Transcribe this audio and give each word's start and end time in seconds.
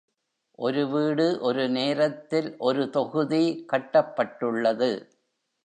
ஒரு 0.59 0.87
வீடு 0.87 1.39
ஒரு 1.41 1.69
நேரத்தில் 1.69 2.55
ஒரு 2.57 2.89
தொகுதி 2.89 3.65
கட்டப்பட்டுள்ளது. 3.73 4.91